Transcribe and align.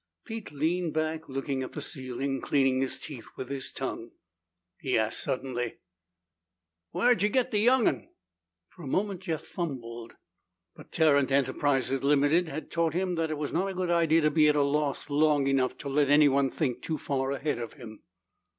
Pete 0.25 0.51
leaned 0.51 0.95
back, 0.95 1.29
looking 1.29 1.61
at 1.61 1.73
the 1.73 1.79
ceiling 1.83 2.31
and 2.31 2.41
cleaning 2.41 2.81
his 2.81 2.97
teeth 2.97 3.27
with 3.37 3.49
his 3.49 3.71
tongue. 3.71 4.09
He 4.79 4.97
asked 4.97 5.19
suddenly, 5.21 5.77
"Whar'd 6.91 7.21
ye 7.21 7.29
get 7.29 7.51
the 7.51 7.59
young'un?" 7.59 8.09
For 8.69 8.81
a 8.81 8.87
moment 8.87 9.21
Jeff 9.21 9.43
fumbled. 9.43 10.15
But 10.75 10.91
Tarrant 10.91 11.31
Enterprises, 11.31 12.01
Ltd., 12.01 12.47
had 12.47 12.71
taught 12.71 12.95
him 12.95 13.13
that 13.13 13.29
it 13.29 13.37
was 13.37 13.53
not 13.53 13.69
a 13.69 13.75
good 13.75 13.91
idea 13.91 14.21
to 14.21 14.31
be 14.31 14.47
at 14.47 14.55
a 14.55 14.63
loss 14.63 15.07
long 15.11 15.45
enough 15.45 15.77
to 15.77 15.87
let 15.87 16.09
anyone 16.09 16.45
else 16.47 16.55
think 16.55 16.81
too 16.81 16.97
far 16.97 17.29
ahead 17.31 17.59
of 17.59 17.73
him. 17.73 18.01